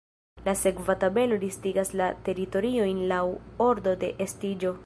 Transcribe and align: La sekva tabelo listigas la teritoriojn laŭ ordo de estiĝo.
La 0.45 0.53
sekva 0.61 0.95
tabelo 1.03 1.37
listigas 1.43 1.93
la 2.01 2.09
teritoriojn 2.29 3.07
laŭ 3.15 3.23
ordo 3.71 3.99
de 4.07 4.15
estiĝo. 4.27 4.79